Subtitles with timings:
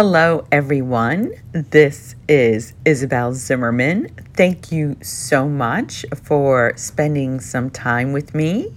[0.00, 1.32] Hello, everyone.
[1.50, 4.14] This is Isabel Zimmerman.
[4.34, 8.72] Thank you so much for spending some time with me.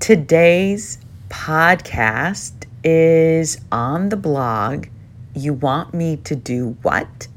[0.00, 0.96] Today's
[1.28, 4.86] podcast is on the blog.
[5.34, 7.28] You want me to do what?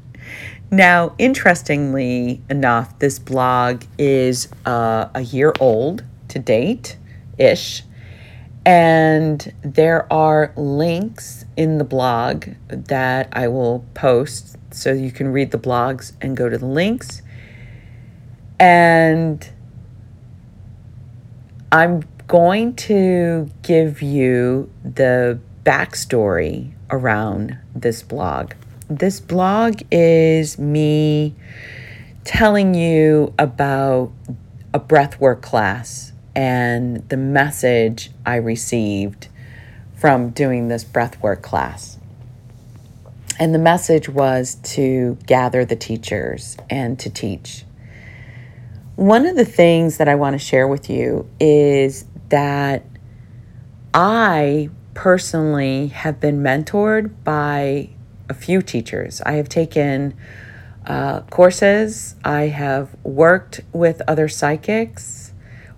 [0.70, 6.96] Now, interestingly enough, this blog is uh, a year old to date
[7.36, 7.82] ish.
[8.68, 15.52] And there are links in the blog that I will post so you can read
[15.52, 17.22] the blogs and go to the links.
[18.60, 19.48] And
[21.72, 28.52] I'm going to give you the backstory around this blog.
[28.90, 31.34] This blog is me
[32.24, 34.12] telling you about
[34.74, 39.26] a breathwork class and the message I received
[39.96, 41.98] from doing this breathwork class.
[43.40, 47.64] And the message was to gather the teachers and to teach.
[48.94, 52.84] One of the things that I want to share with you is that
[53.92, 57.90] I personally have been mentored by
[58.28, 59.20] a few teachers.
[59.22, 60.14] I have taken
[60.86, 65.27] uh, courses, I have worked with other psychics,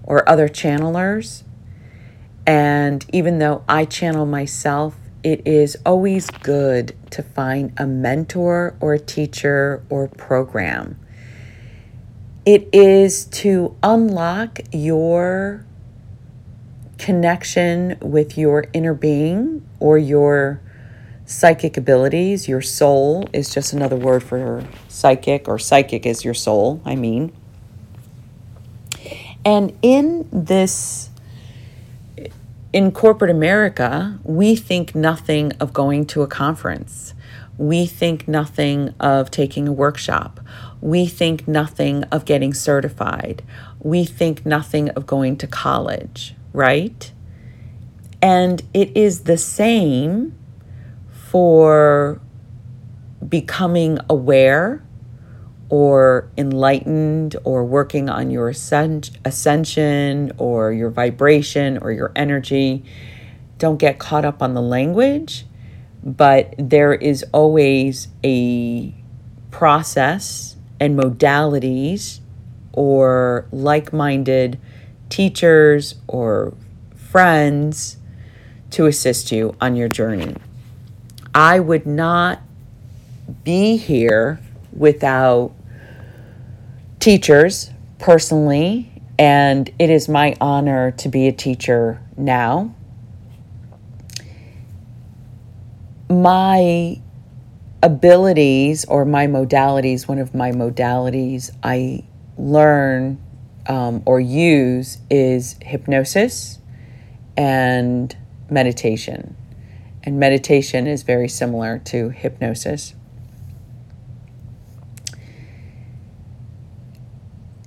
[0.05, 1.45] or other channelers.
[2.47, 8.95] And even though I channel myself, it is always good to find a mentor or
[8.95, 10.99] a teacher or program.
[12.47, 15.67] It is to unlock your
[16.97, 20.61] connection with your inner being or your
[21.27, 22.49] psychic abilities.
[22.49, 27.33] Your soul is just another word for psychic, or psychic is your soul, I mean.
[29.45, 31.11] And in this,
[32.73, 37.15] in corporate America, we think nothing of going to a conference.
[37.57, 40.41] We think nothing of taking a workshop.
[40.81, 43.43] We think nothing of getting certified.
[43.81, 47.13] We think nothing of going to college, right?
[48.23, 50.39] And it is the same
[51.11, 52.21] for
[53.27, 54.83] becoming aware
[55.71, 62.85] or enlightened or working on your ascension or your vibration or your energy.
[63.59, 65.47] Don't get caught up on the language,
[66.03, 68.93] but there is always a
[69.51, 72.19] process and modalities
[72.73, 74.59] or like minded
[75.09, 76.55] teachers or
[76.97, 77.97] friends
[78.71, 80.35] to assist you on your journey.
[81.35, 82.41] I would not
[83.45, 84.41] be here
[84.73, 85.53] without
[87.01, 92.75] teachers personally, and it is my honor to be a teacher now.
[96.09, 97.01] My
[97.83, 102.05] abilities or my modalities, one of my modalities I
[102.37, 103.21] learn
[103.67, 106.59] um, or use is hypnosis
[107.37, 108.15] and
[108.51, 109.37] meditation.
[110.03, 112.95] And meditation is very similar to hypnosis.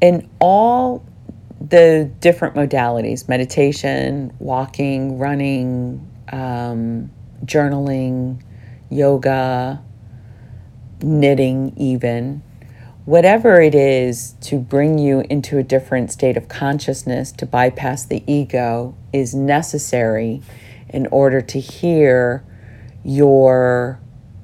[0.03, 1.02] In all
[1.62, 7.09] the different modalities meditation, walking, running, um,
[7.46, 8.44] journaling,
[8.90, 9.81] yoga,
[11.02, 12.44] knitting, even
[13.06, 18.24] whatever it is to bring you into a different state of consciousness to bypass the
[18.28, 20.42] ego is necessary
[20.90, 22.44] in order to hear
[23.06, 24.02] your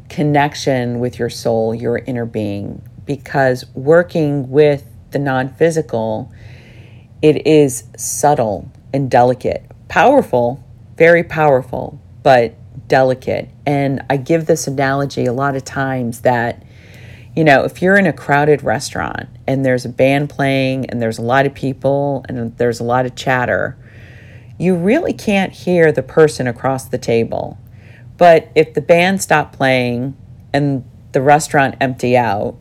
[0.07, 2.81] connection with your soul, your inner being.
[3.05, 6.31] Because working with the non physical,
[7.21, 10.63] it is subtle and delicate, powerful,
[10.97, 12.55] very powerful, but
[12.87, 13.49] delicate.
[13.65, 16.63] And I give this analogy a lot of times that,
[17.35, 21.17] you know, if you're in a crowded restaurant and there's a band playing and there's
[21.17, 23.77] a lot of people and there's a lot of chatter,
[24.57, 27.57] you really can't hear the person across the table.
[28.17, 30.17] But if the band stopped playing
[30.53, 32.57] and the restaurant empty out,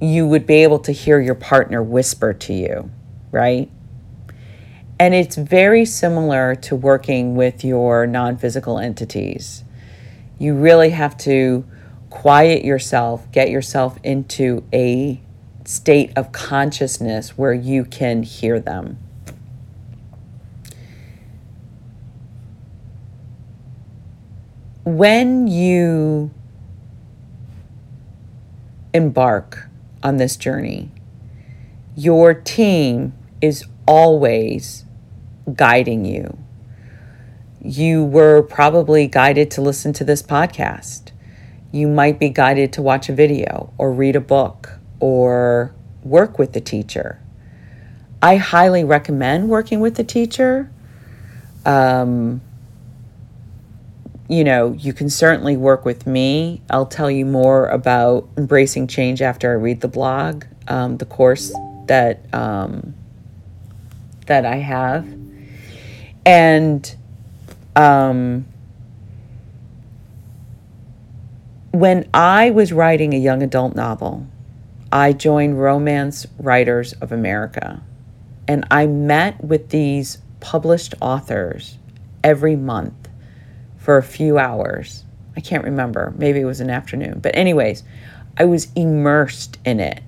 [0.00, 2.90] you would be able to hear your partner whisper to you,
[3.30, 3.70] right?
[4.98, 9.64] And it's very similar to working with your non physical entities.
[10.38, 11.64] You really have to
[12.10, 15.20] quiet yourself, get yourself into a
[15.64, 18.98] state of consciousness where you can hear them.
[24.84, 26.30] When you
[28.94, 29.65] embark
[30.06, 30.88] on this journey.
[31.96, 34.84] Your team is always
[35.52, 36.38] guiding you.
[37.60, 41.10] You were probably guided to listen to this podcast.
[41.72, 45.74] You might be guided to watch a video or read a book or
[46.04, 47.20] work with the teacher.
[48.22, 50.70] I highly recommend working with the teacher.
[51.64, 52.42] Um,
[54.28, 56.60] you know, you can certainly work with me.
[56.70, 61.54] I'll tell you more about embracing change after I read the blog, um, the course
[61.86, 62.94] that um,
[64.26, 65.06] that I have,
[66.24, 66.96] and
[67.76, 68.46] um,
[71.70, 74.26] when I was writing a young adult novel,
[74.90, 77.80] I joined Romance Writers of America,
[78.48, 81.78] and I met with these published authors
[82.24, 83.05] every month
[83.86, 85.04] for a few hours.
[85.36, 86.12] I can't remember.
[86.18, 87.20] Maybe it was an afternoon.
[87.20, 87.84] But, anyways,
[88.36, 90.02] I was immersed in it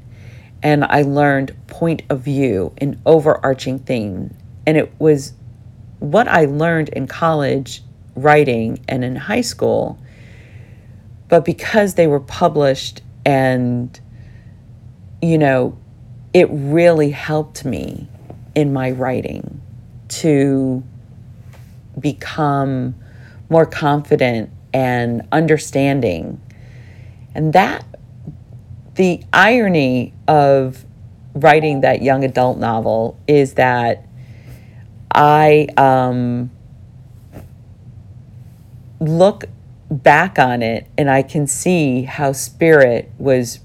[0.65, 4.35] and I learned point of view, an overarching theme.
[4.67, 5.33] And it was
[6.01, 7.85] what I learned in college
[8.17, 9.97] writing and in high school.
[11.29, 14.01] But because they were published and,
[15.23, 15.79] you know,
[16.35, 18.09] it really helped me
[18.57, 19.61] in my writing
[20.09, 20.83] to
[22.01, 22.97] become
[23.49, 26.41] more confident and understanding.
[27.35, 27.85] And that,
[28.95, 30.85] the irony of
[31.35, 34.07] writing that young adult novel is that
[35.13, 36.51] I um,
[39.01, 39.45] look
[39.91, 43.61] back on it and I can see how spirit was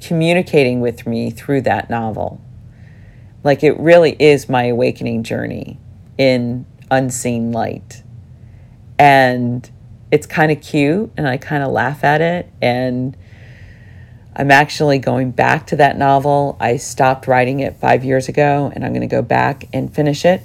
[0.00, 2.40] communicating with me through that novel.
[3.42, 5.78] Like it really is my awakening journey
[6.16, 8.03] in unseen light
[8.98, 9.68] and
[10.10, 13.16] it's kind of cute and I kind of laugh at it and
[14.36, 16.56] I'm actually going back to that novel.
[16.60, 20.24] I stopped writing it 5 years ago and I'm going to go back and finish
[20.24, 20.42] it.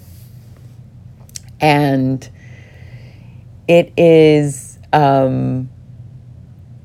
[1.60, 2.28] And
[3.68, 5.69] it is um,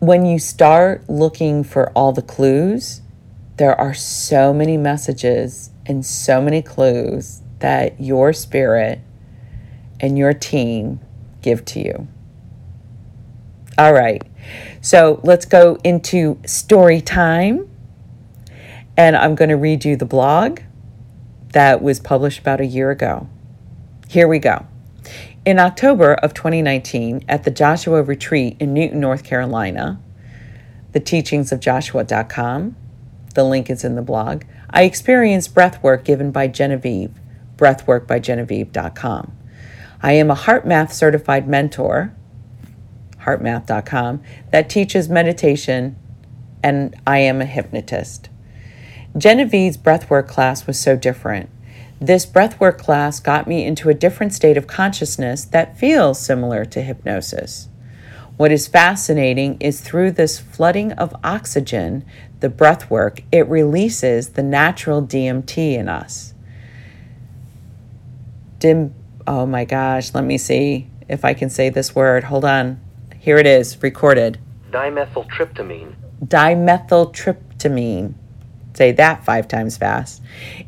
[0.01, 3.01] when you start looking for all the clues,
[3.57, 9.01] there are so many messages and so many clues that your spirit
[10.01, 11.01] and your team
[11.45, 12.09] give to you.
[13.77, 14.23] All right,
[14.81, 17.71] so let's go into story time.
[18.97, 20.61] And I'm going to read you the blog
[21.53, 23.29] that was published about a year ago.
[24.09, 24.67] Here we go.
[25.45, 30.01] In October of 2019, at the Joshua Retreat in Newton, North Carolina,
[30.93, 32.77] the teachings of Joshua.com,
[33.35, 37.13] the link is in the blog, I experienced breathwork given by Genevieve,
[37.57, 39.37] breathworkbygenevieve.com.
[40.05, 42.15] I am a HeartMath certified mentor,
[43.23, 44.23] heartmath.com,
[44.53, 45.97] that teaches meditation,
[46.63, 48.29] and I am a hypnotist.
[49.17, 51.49] Genevieve's breathwork class was so different.
[52.03, 56.83] This breathwork class got me into a different state of consciousness that feels similar to
[56.83, 57.71] hypnosis.
[58.37, 62.05] What is fascinating is through this flooding of oxygen,
[62.41, 66.35] the breathwork, it releases the natural DMT in us.
[68.59, 68.93] Dim,
[69.27, 72.25] oh my gosh, let me see if I can say this word.
[72.25, 72.81] Hold on.
[73.19, 74.39] Here it is, recorded.
[74.71, 75.95] Dimethyltryptamine.
[76.25, 78.15] Dimethyltryptamine,
[78.75, 80.23] say that five times fast,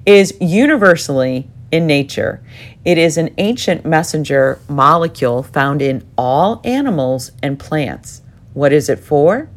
[0.05, 2.43] is universally in nature.
[2.85, 8.23] It is an ancient messenger molecule found in all animals and plants.
[8.55, 9.49] What is it for?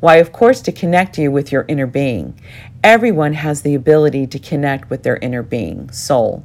[0.00, 2.38] Why, of course, to connect you with your inner being.
[2.82, 6.44] Everyone has the ability to connect with their inner being, soul.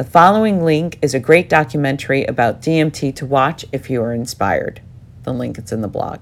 [0.00, 4.80] The following link is a great documentary about DMT to watch if you are inspired.
[5.24, 6.20] The link is in the blog.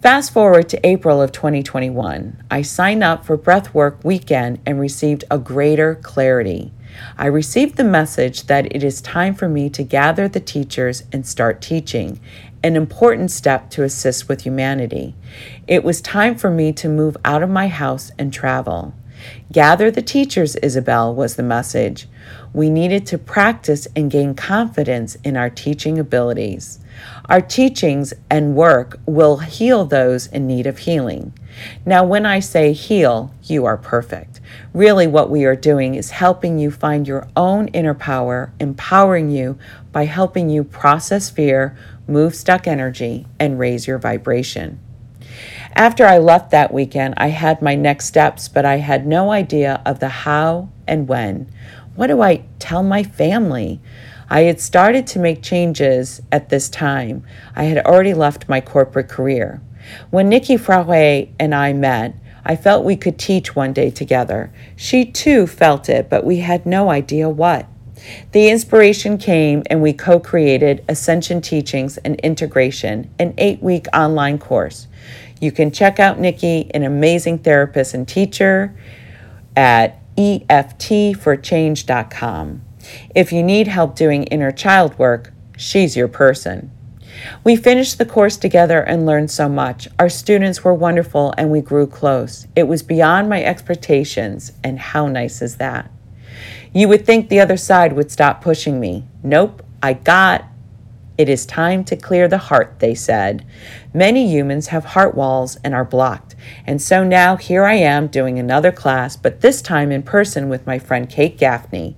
[0.00, 2.44] Fast forward to April of 2021.
[2.52, 6.70] I signed up for Breathwork Weekend and received a greater clarity.
[7.18, 11.26] I received the message that it is time for me to gather the teachers and
[11.26, 12.20] start teaching,
[12.62, 15.16] an important step to assist with humanity.
[15.66, 18.94] It was time for me to move out of my house and travel.
[19.52, 22.08] Gather the teachers, Isabel, was the message.
[22.52, 26.78] We needed to practice and gain confidence in our teaching abilities.
[27.28, 31.32] Our teachings and work will heal those in need of healing.
[31.86, 34.40] Now, when I say heal, you are perfect.
[34.72, 39.58] Really, what we are doing is helping you find your own inner power, empowering you
[39.92, 41.76] by helping you process fear,
[42.06, 44.80] move stuck energy, and raise your vibration.
[45.76, 49.82] After I left that weekend, I had my next steps, but I had no idea
[49.84, 51.52] of the how and when.
[51.96, 53.80] What do I tell my family?
[54.30, 57.24] I had started to make changes at this time.
[57.56, 59.60] I had already left my corporate career.
[60.10, 62.14] When Nikki Fraue and I met,
[62.44, 64.52] I felt we could teach one day together.
[64.76, 67.66] She too felt it, but we had no idea what.
[68.30, 74.38] The inspiration came and we co created Ascension Teachings and Integration, an eight week online
[74.38, 74.86] course.
[75.44, 78.74] You can check out Nikki, an amazing therapist and teacher,
[79.54, 82.62] at EFTforchange.com.
[83.14, 86.70] If you need help doing inner child work, she's your person.
[87.44, 89.86] We finished the course together and learned so much.
[89.98, 92.46] Our students were wonderful and we grew close.
[92.56, 95.90] It was beyond my expectations, and how nice is that?
[96.72, 99.04] You would think the other side would stop pushing me.
[99.22, 100.46] Nope, I got.
[101.16, 103.46] It is time to clear the heart, they said.
[103.92, 106.34] Many humans have heart walls and are blocked.
[106.66, 110.66] And so now here I am doing another class, but this time in person with
[110.66, 111.96] my friend Kate Gaffney.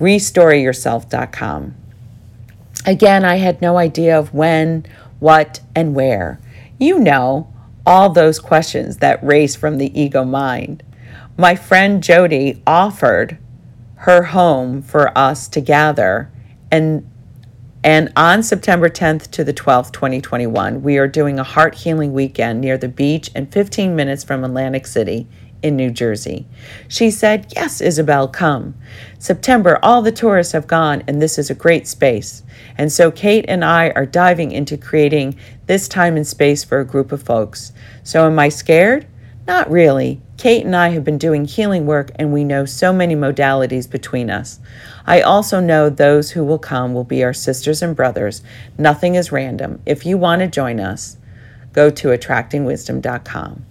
[0.00, 1.74] RestoreYourself.com.
[2.86, 4.86] Again, I had no idea of when,
[5.18, 6.40] what, and where.
[6.78, 7.52] You know,
[7.84, 10.82] all those questions that race from the ego mind.
[11.36, 13.38] My friend Jody offered
[13.96, 16.30] her home for us to gather
[16.70, 17.08] and
[17.84, 22.60] and on September 10th to the 12th, 2021, we are doing a heart healing weekend
[22.60, 25.28] near the beach and 15 minutes from Atlantic City
[25.62, 26.46] in New Jersey.
[26.88, 28.74] She said, Yes, Isabel, come.
[29.18, 32.42] September, all the tourists have gone, and this is a great space.
[32.76, 36.86] And so Kate and I are diving into creating this time and space for a
[36.86, 37.72] group of folks.
[38.02, 39.06] So, am I scared?
[39.46, 40.20] Not really.
[40.36, 44.30] Kate and I have been doing healing work and we know so many modalities between
[44.30, 44.60] us.
[45.08, 48.42] I also know those who will come will be our sisters and brothers.
[48.76, 49.80] Nothing is random.
[49.86, 51.16] If you want to join us,
[51.72, 53.64] go to attractingwisdom.com.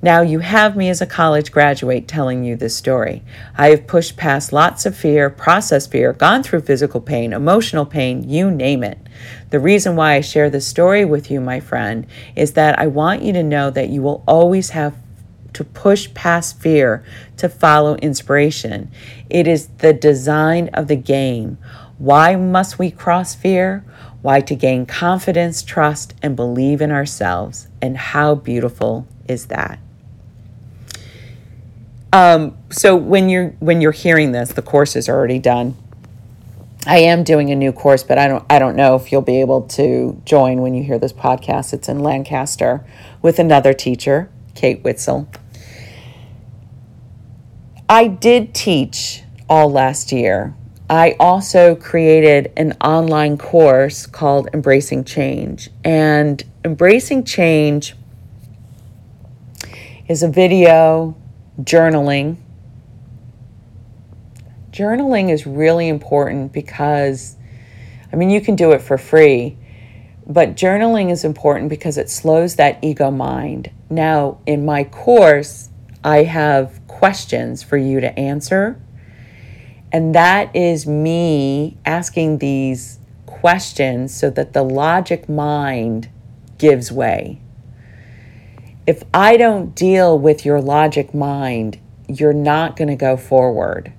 [0.00, 3.24] Now you have me as a college graduate telling you this story.
[3.56, 8.28] I have pushed past lots of fear, processed fear, gone through physical pain, emotional pain,
[8.28, 8.98] you name it.
[9.50, 12.06] The reason why I share this story with you, my friend,
[12.36, 14.94] is that I want you to know that you will always have
[15.52, 17.04] to push past fear
[17.36, 18.90] to follow inspiration.
[19.28, 21.58] It is the design of the game.
[21.98, 23.84] Why must we cross fear?
[24.22, 27.68] Why to gain confidence, trust, and believe in ourselves.
[27.80, 29.78] And how beautiful is that?
[32.12, 35.76] Um, so when you're when you're hearing this, the course is already done.
[36.86, 39.40] I am doing a new course, but I don't I don't know if you'll be
[39.40, 41.74] able to join when you hear this podcast.
[41.74, 42.84] It's in Lancaster
[43.20, 45.28] with another teacher, Kate Witzel.
[47.88, 50.52] I did teach all last year.
[50.90, 55.70] I also created an online course called Embracing Change.
[55.84, 57.94] And Embracing Change
[60.08, 61.16] is a video
[61.60, 62.38] journaling.
[64.72, 67.36] Journaling is really important because,
[68.12, 69.56] I mean, you can do it for free,
[70.26, 73.70] but journaling is important because it slows that ego mind.
[73.90, 75.70] Now, in my course,
[76.04, 78.80] I have questions for you to answer.
[79.90, 86.08] And that is me asking these questions so that the logic mind
[86.58, 87.40] gives way.
[88.86, 91.78] If I don't deal with your logic mind,
[92.08, 93.92] you're not going to go forward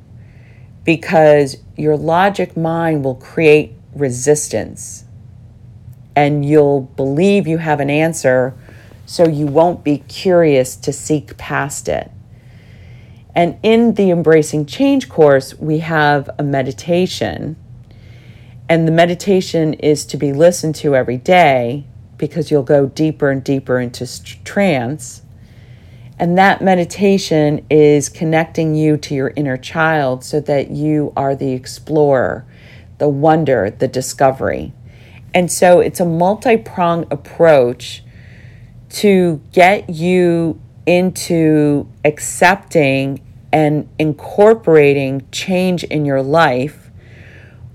[0.83, 5.05] because your logic mind will create resistance
[6.15, 8.57] and you'll believe you have an answer
[9.09, 12.11] so you won't be curious to seek past it.
[13.33, 17.55] And in the Embracing Change course, we have a meditation.
[18.69, 21.87] And the meditation is to be listened to every day
[22.17, 24.05] because you'll go deeper and deeper into
[24.43, 25.23] trance.
[26.19, 31.53] And that meditation is connecting you to your inner child so that you are the
[31.53, 32.45] explorer,
[32.99, 34.71] the wonder, the discovery.
[35.33, 38.03] And so it's a multi pronged approach
[38.89, 46.89] to get you into accepting and incorporating change in your life.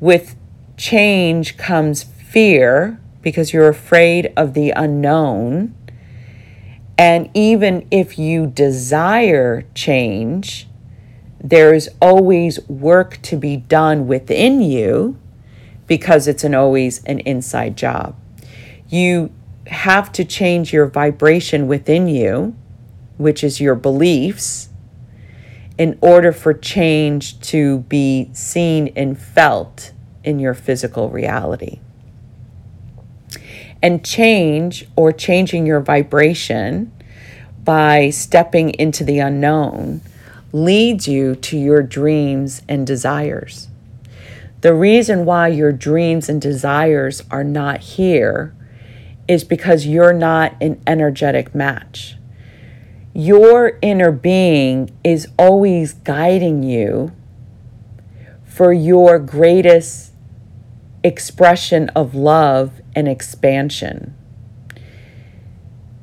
[0.01, 0.37] With
[0.77, 5.75] change comes fear because you're afraid of the unknown.
[6.99, 10.69] And even if you desire change,
[11.43, 15.19] there is always work to be done within you
[15.87, 18.17] because it's an always an inside job.
[18.89, 19.31] You
[19.67, 22.55] have to change your vibration within you,
[23.17, 24.69] which is your beliefs,
[25.79, 29.93] in order for change to be seen and felt
[30.23, 31.81] in your physical reality.
[33.83, 36.93] And change or changing your vibration
[37.63, 40.01] by stepping into the unknown
[40.53, 43.69] leads you to your dreams and desires.
[44.61, 48.55] The reason why your dreams and desires are not here
[49.27, 52.17] is because you're not an energetic match.
[53.13, 57.13] Your inner being is always guiding you
[58.45, 60.13] for your greatest
[61.03, 64.17] expression of love and expansion.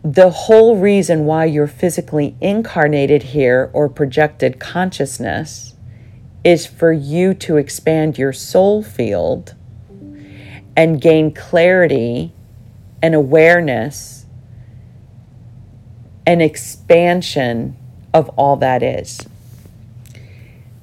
[0.04, 5.76] The whole reason why you're physically incarnated here or projected consciousness
[6.44, 9.56] is for you to expand your soul field
[10.76, 12.34] and gain clarity
[13.02, 14.26] and awareness
[16.26, 17.76] and expansion
[18.14, 19.28] of all that is.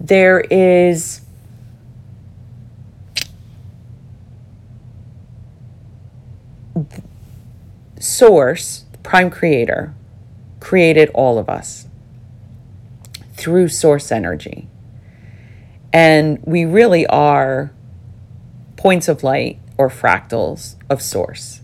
[0.01, 1.21] There is
[7.99, 9.95] source, prime creator,
[10.61, 11.87] created all of us
[13.35, 14.69] through source energy.
[15.93, 17.73] And we really are
[18.77, 21.61] points of light or fractals of source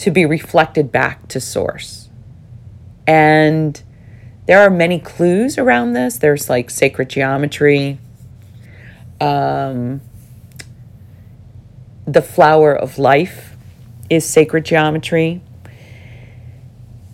[0.00, 2.08] to be reflected back to source.
[3.06, 3.80] And
[4.46, 6.16] there are many clues around this.
[6.16, 7.98] There's like sacred geometry,
[9.20, 10.00] um,
[12.06, 13.56] the flower of life
[14.08, 15.42] is sacred geometry.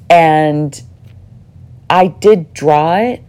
[0.08, 0.80] And
[1.90, 3.22] I did draw it.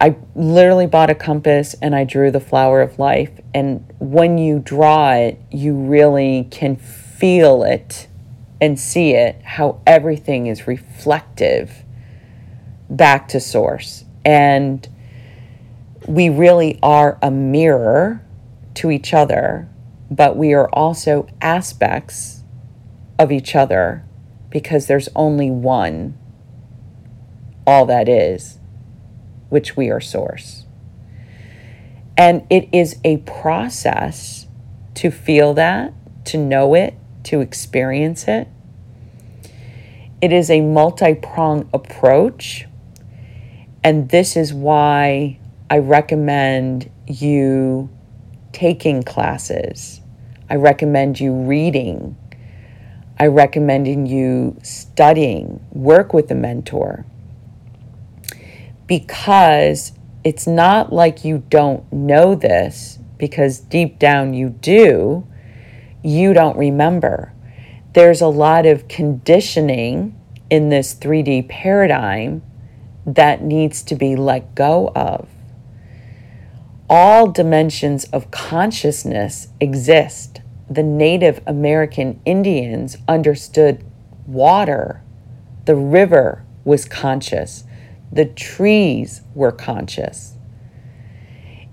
[0.00, 3.30] I literally bought a compass and I drew the flower of life.
[3.54, 8.08] And when you draw it, you really can feel it
[8.62, 11.82] and see it, how everything is reflective
[12.88, 14.04] back to source.
[14.24, 14.88] And
[16.06, 18.24] we really are a mirror
[18.74, 19.68] to each other,
[20.12, 22.44] but we are also aspects
[23.18, 24.04] of each other
[24.48, 26.16] because there's only one,
[27.66, 28.60] all that is,
[29.48, 30.66] which we are source.
[32.16, 34.46] And it is a process
[34.94, 35.92] to feel that,
[36.26, 38.48] to know it, to experience it.
[40.20, 42.66] It is a multi pronged approach.
[43.84, 45.38] And this is why
[45.68, 47.90] I recommend you
[48.52, 50.00] taking classes.
[50.48, 52.16] I recommend you reading
[53.22, 57.04] I recommend you studying, work with a mentor.
[58.88, 59.92] Because
[60.24, 65.24] it's not like you don't know this, because deep down you do,
[66.02, 67.32] you don't remember.
[67.94, 70.18] There's a lot of conditioning
[70.50, 72.42] in this 3D paradigm
[73.06, 75.28] that needs to be let go of.
[76.88, 83.84] All dimensions of consciousness exist the Native American Indians understood
[84.26, 85.02] water.
[85.66, 87.64] The river was conscious.
[88.10, 90.34] The trees were conscious.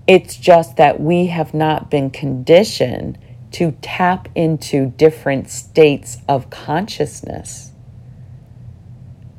[0.06, 3.18] It's just that we have not been conditioned
[3.52, 7.72] to tap into different states of consciousness,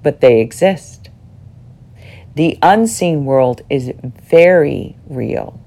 [0.03, 1.09] but they exist.
[2.35, 5.59] The unseen world is very real.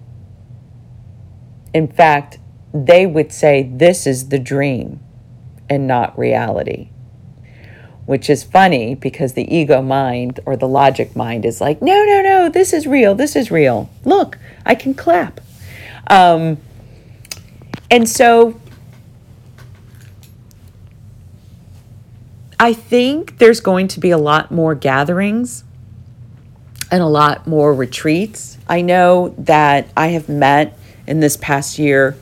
[1.72, 2.38] In fact,
[2.72, 5.00] they would say this is the dream
[5.68, 6.88] and not reality.
[8.06, 12.20] Which is funny because the ego mind or the logic mind is like, no, no,
[12.20, 13.88] no, this is real, this is real.
[14.04, 15.40] Look, I can clap.
[16.08, 16.58] Um,
[17.90, 18.60] and so
[22.58, 25.64] I think there's going to be a lot more gatherings
[26.90, 28.56] and a lot more retreats.
[28.68, 32.16] I know that I have met in this past year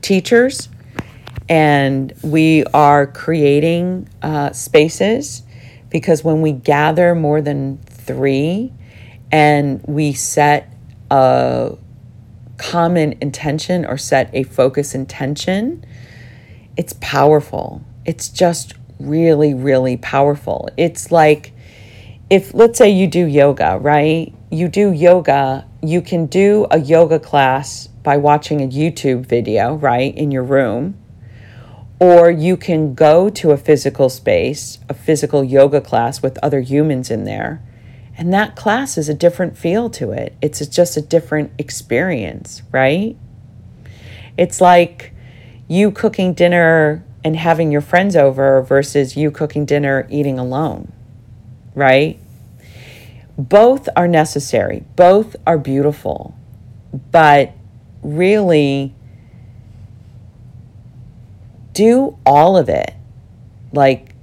[0.00, 0.68] teachers,
[1.48, 5.42] and we are creating uh, spaces
[5.90, 8.72] because when we gather more than three
[9.30, 10.72] and we set
[11.10, 11.76] a
[12.62, 15.84] common intention or set a focus intention,
[16.76, 17.82] it's powerful.
[18.04, 20.68] It's just really, really powerful.
[20.76, 21.52] It's like
[22.30, 24.32] if, let's say, you do yoga, right?
[24.50, 30.16] You do yoga, you can do a yoga class by watching a YouTube video, right,
[30.16, 30.98] in your room.
[32.00, 37.10] Or you can go to a physical space, a physical yoga class with other humans
[37.10, 37.62] in there.
[38.22, 40.36] And that class is a different feel to it.
[40.40, 43.16] It's just a different experience, right?
[44.38, 45.12] It's like
[45.66, 50.92] you cooking dinner and having your friends over versus you cooking dinner eating alone,
[51.74, 52.20] right?
[53.36, 56.36] Both are necessary, both are beautiful,
[57.10, 57.54] but
[58.04, 58.94] really
[61.72, 62.94] do all of it.
[63.72, 64.14] Like,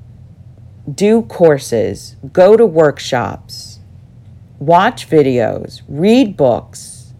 [0.89, 3.68] do courses, go to workshops,
[4.59, 7.13] watch videos, read books,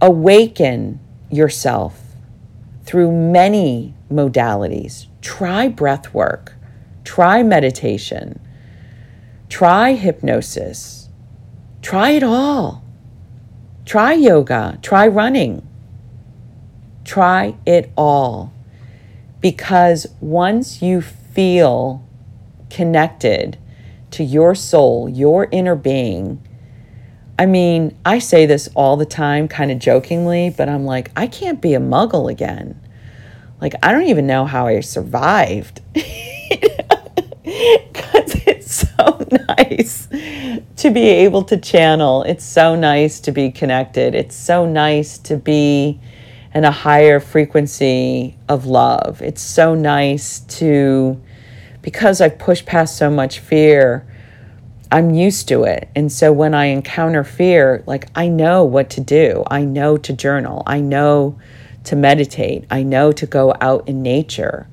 [0.00, 2.00] awaken yourself
[2.84, 5.06] through many modalities.
[5.20, 6.54] Try breath work,
[7.04, 8.40] try meditation,
[9.48, 11.08] try hypnosis,
[11.82, 12.84] try it all.
[13.88, 15.66] Try yoga, try running.
[17.06, 18.52] Try it all.
[19.40, 22.04] Because once you feel
[22.68, 23.56] connected
[24.12, 26.42] to your soul, your inner being,
[27.38, 31.26] I mean, I say this all the time, kind of jokingly, but I'm like, I
[31.28, 32.80] can't be a muggle again.
[33.60, 35.80] Like, I don't even know how I survived.
[37.48, 40.06] Because it's so nice
[40.76, 42.22] to be able to channel.
[42.24, 44.14] It's so nice to be connected.
[44.14, 45.98] It's so nice to be
[46.54, 49.22] in a higher frequency of love.
[49.22, 51.20] It's so nice to,
[51.82, 54.06] because I've pushed past so much fear,
[54.90, 55.88] I'm used to it.
[55.94, 59.44] And so when I encounter fear, like I know what to do.
[59.50, 60.62] I know to journal.
[60.66, 61.38] I know
[61.84, 62.64] to meditate.
[62.70, 64.68] I know to go out in nature.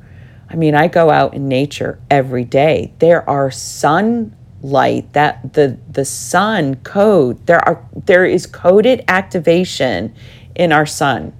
[0.49, 2.93] I mean, I go out in nature every day.
[2.99, 7.45] There are sunlight that the the sun code.
[7.45, 10.15] There are there is coded activation
[10.55, 11.33] in our sun.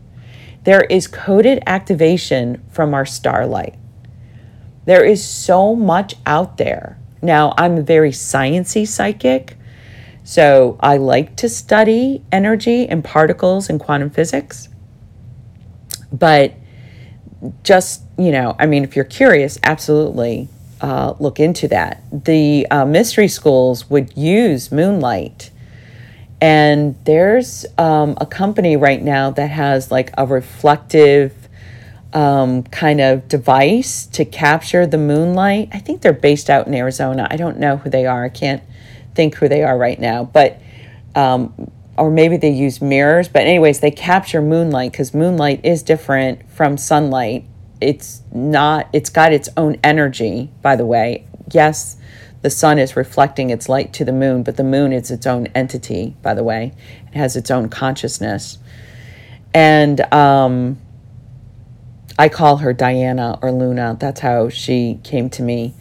[0.63, 3.75] There is coded activation from our starlight.
[4.85, 9.57] There is so much out there now, I'm a very sciency psychic,
[10.23, 14.69] so I like to study energy and particles and quantum physics.
[16.11, 16.53] But
[17.63, 20.49] just, you know, I mean, if you're curious, absolutely
[20.81, 22.03] uh, look into that.
[22.11, 25.49] The uh, mystery schools would use moonlight.
[26.39, 31.44] And there's um, a company right now that has like a reflective
[32.15, 35.69] um, kind of device to capture the moonlight.
[35.73, 37.27] I think they're based out in Arizona.
[37.29, 38.23] I don't know who they are.
[38.23, 38.63] I can't
[39.13, 40.59] think who they are right now, but
[41.13, 43.27] um, or maybe they use mirrors.
[43.27, 47.45] But anyways, they capture moonlight because moonlight is different from sunlight.
[47.81, 48.87] It's not.
[48.93, 50.51] It's got its own energy.
[50.61, 51.97] By the way, yes,
[52.41, 55.47] the sun is reflecting its light to the moon, but the moon is its own
[55.47, 56.15] entity.
[56.21, 56.71] By the way,
[57.07, 58.57] it has its own consciousness,
[59.53, 60.79] and um,
[62.17, 63.97] I call her Diana or Luna.
[63.99, 65.73] That's how she came to me.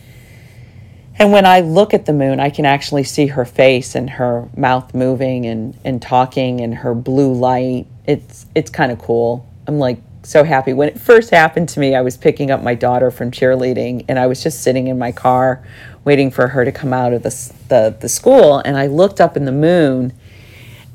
[1.16, 4.48] And when I look at the moon, I can actually see her face and her
[4.56, 7.86] mouth moving and, and talking and her blue light.
[8.04, 9.48] It's it's kind of cool.
[9.68, 10.72] I'm like so happy.
[10.72, 14.18] When it first happened to me, I was picking up my daughter from cheerleading and
[14.18, 15.64] I was just sitting in my car
[16.04, 18.58] waiting for her to come out of the, the, the school.
[18.58, 20.12] And I looked up in the moon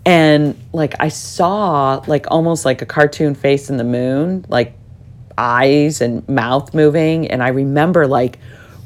[0.06, 4.74] and like I saw like almost like a cartoon face in the moon, like
[5.40, 7.28] eyes and mouth moving.
[7.28, 8.38] And I remember like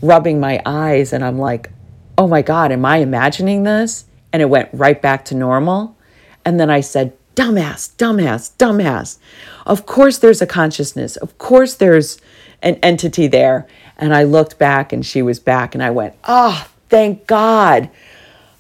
[0.02, 1.72] rubbing my eyes and I'm like,
[2.18, 4.06] oh my God, am I imagining this?
[4.32, 5.98] And it went right back to normal.
[6.46, 9.18] And then I said, dumbass, dumbass, dumbass.
[9.66, 11.16] Of course there's a consciousness.
[11.16, 12.20] Of course there's
[12.62, 13.68] an entity there.
[13.98, 17.90] And I looked back and she was back and I went, oh, thank God.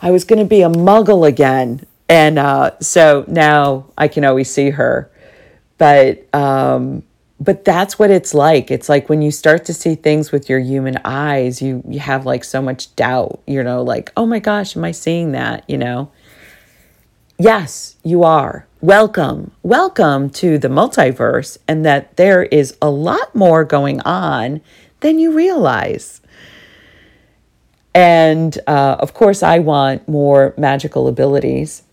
[0.01, 1.85] I was going to be a muggle again.
[2.09, 5.09] And uh, so now I can always see her.
[5.77, 7.03] But um,
[7.43, 8.71] but that's what it's like.
[8.71, 12.25] It's like when you start to see things with your human eyes, you you have
[12.25, 15.77] like so much doubt, you know, like, "Oh my gosh, am I seeing that?" you
[15.77, 16.09] know?
[17.37, 18.67] Yes, you are.
[18.79, 19.51] Welcome.
[19.63, 24.61] Welcome to the multiverse and that there is a lot more going on
[25.01, 26.21] than you realize.
[27.93, 31.83] And uh, of course, I want more magical abilities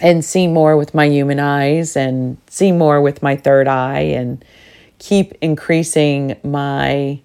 [0.00, 4.44] and see more with my human eyes and see more with my third eye and
[4.98, 7.20] keep increasing my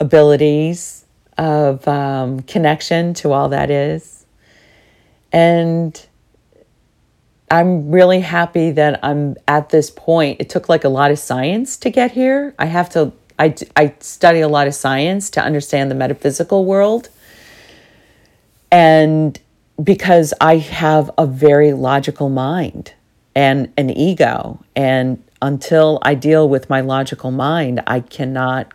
[0.00, 1.04] abilities
[1.36, 4.26] of um, connection to all that is.
[5.32, 6.06] And
[7.50, 10.40] I'm really happy that I'm at this point.
[10.40, 12.54] It took like a lot of science to get here.
[12.58, 17.08] I have to, I, I study a lot of science to understand the metaphysical world.
[18.70, 19.38] And
[19.82, 22.94] because I have a very logical mind
[23.34, 24.64] and an ego.
[24.74, 28.72] And until I deal with my logical mind, I cannot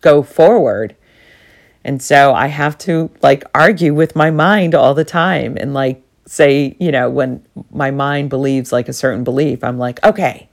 [0.00, 0.96] go forward.
[1.84, 6.02] And so I have to like argue with my mind all the time and like
[6.26, 10.48] say, you know, when my mind believes like a certain belief, I'm like, okay,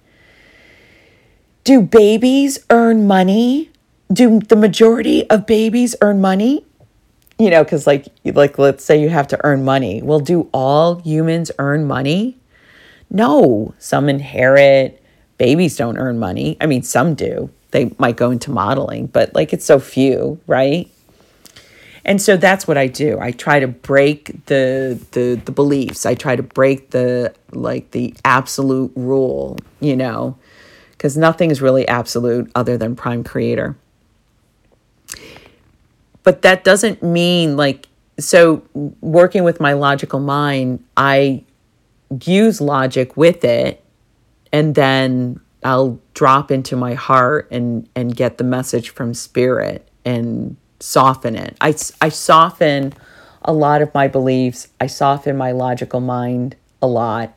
[1.63, 3.69] do babies earn money?
[4.11, 6.65] Do the majority of babies earn money?
[7.41, 9.99] You know, because like like let's say you have to earn money.
[10.03, 12.37] Well, do all humans earn money?
[13.09, 15.03] No, some inherit.
[15.39, 16.55] Babies don't earn money.
[16.61, 17.49] I mean, some do.
[17.71, 20.87] They might go into modeling, but like it's so few, right?
[22.05, 23.17] And so that's what I do.
[23.19, 26.05] I try to break the the the beliefs.
[26.05, 30.37] I try to break the like the absolute rule, you know,
[30.91, 33.75] because nothing is really absolute other than prime creator
[36.23, 37.87] but that doesn't mean like
[38.19, 38.63] so
[39.01, 41.43] working with my logical mind i
[42.25, 43.83] use logic with it
[44.51, 50.57] and then I'll drop into my heart and and get the message from spirit and
[50.79, 51.55] soften it.
[51.61, 52.93] I I soften
[53.43, 54.67] a lot of my beliefs.
[54.79, 57.33] I soften my logical mind a lot.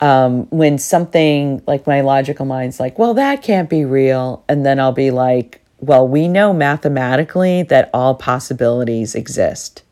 [0.00, 4.44] Um, when something like my logical mind's like, well, that can't be real.
[4.48, 9.82] And then I'll be like, well, we know mathematically that all possibilities exist.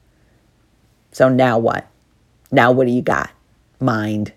[1.13, 1.87] So now what?
[2.51, 3.31] Now what do you got?
[3.81, 4.33] Mind.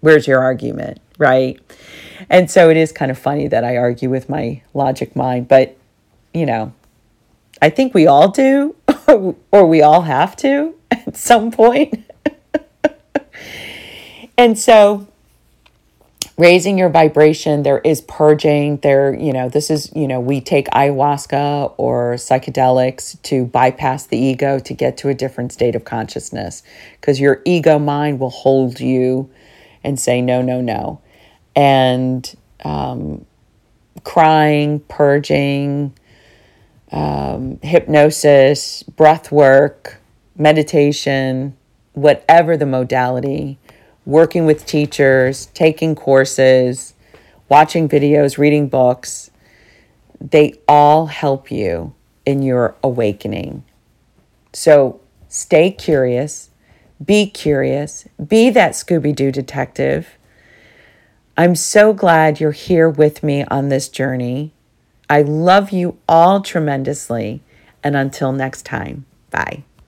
[0.00, 1.00] Where's your argument?
[1.18, 1.60] Right.
[2.30, 5.76] And so it is kind of funny that I argue with my logic mind, but
[6.34, 6.72] you know,
[7.60, 8.76] I think we all do,
[9.50, 12.04] or we all have to at some point.
[14.38, 15.08] and so
[16.38, 20.66] raising your vibration there is purging there you know this is you know we take
[20.68, 26.62] ayahuasca or psychedelics to bypass the ego to get to a different state of consciousness
[27.00, 29.28] because your ego mind will hold you
[29.84, 31.00] and say no no no.
[31.56, 33.24] And um,
[34.04, 35.92] crying purging
[36.92, 40.00] um, hypnosis breath work
[40.36, 41.56] meditation
[41.92, 43.58] whatever the modality
[44.08, 46.94] working with teachers, taking courses,
[47.50, 49.30] watching videos, reading books,
[50.18, 51.92] they all help you
[52.24, 53.62] in your awakening.
[54.54, 56.48] So stay curious,
[57.04, 60.16] be curious, be that Scooby Doo detective.
[61.36, 64.54] I'm so glad you're here with me on this journey.
[65.10, 67.42] I love you all tremendously.
[67.84, 69.64] And until next time, bye.